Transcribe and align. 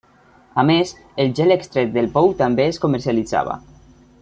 A 0.61 0.63
més, 0.69 0.93
el 1.23 1.35
gel 1.41 1.55
extret 1.57 1.93
del 1.99 2.09
pou 2.17 2.33
també 2.41 2.67
es 2.73 2.81
comercialitzava. 2.87 3.61